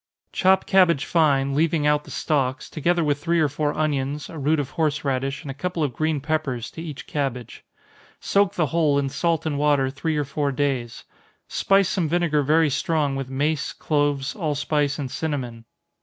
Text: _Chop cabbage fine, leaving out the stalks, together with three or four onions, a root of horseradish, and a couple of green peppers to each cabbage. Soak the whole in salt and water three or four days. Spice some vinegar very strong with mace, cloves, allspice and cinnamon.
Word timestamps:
_Chop 0.31 0.65
cabbage 0.65 1.05
fine, 1.05 1.53
leaving 1.53 1.85
out 1.85 2.05
the 2.05 2.09
stalks, 2.09 2.71
together 2.71 3.03
with 3.03 3.21
three 3.21 3.39
or 3.39 3.47
four 3.47 3.77
onions, 3.77 4.31
a 4.31 4.37
root 4.39 4.59
of 4.59 4.71
horseradish, 4.71 5.43
and 5.43 5.51
a 5.51 5.53
couple 5.53 5.83
of 5.83 5.93
green 5.93 6.19
peppers 6.19 6.71
to 6.71 6.81
each 6.81 7.05
cabbage. 7.05 7.63
Soak 8.19 8.55
the 8.55 8.65
whole 8.65 8.97
in 8.97 9.09
salt 9.09 9.45
and 9.45 9.59
water 9.59 9.91
three 9.91 10.17
or 10.17 10.25
four 10.25 10.51
days. 10.51 11.03
Spice 11.47 11.89
some 11.89 12.09
vinegar 12.09 12.41
very 12.41 12.71
strong 12.71 13.15
with 13.15 13.29
mace, 13.29 13.73
cloves, 13.73 14.35
allspice 14.35 14.97
and 14.97 15.11
cinnamon. 15.11 15.65